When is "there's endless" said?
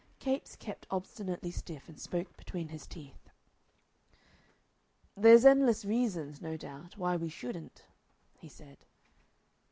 5.15-5.85